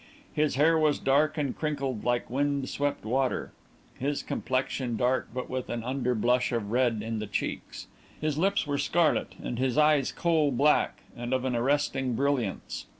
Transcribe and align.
His 0.33 0.55
hair 0.55 0.79
was 0.79 0.97
dark 0.97 1.37
and 1.37 1.55
crinkled 1.55 2.03
like 2.03 2.27
wind 2.27 2.67
swept 2.69 3.05
water, 3.05 3.51
his 3.99 4.23
complexion 4.23 4.97
dark, 4.97 5.27
but 5.31 5.47
with 5.47 5.69
an 5.69 5.83
under 5.83 6.15
blush 6.15 6.51
of 6.51 6.71
red 6.71 7.03
in 7.03 7.19
the 7.19 7.27
cheeks. 7.27 7.85
His 8.19 8.35
lips 8.35 8.65
were 8.65 8.79
scarlet 8.79 9.35
and 9.43 9.59
his 9.59 9.77
eyes 9.77 10.11
coal 10.11 10.51
black 10.51 11.03
and 11.15 11.35
of 11.35 11.45
an 11.45 11.55
arresting 11.55 12.15
brilliance. 12.15 12.87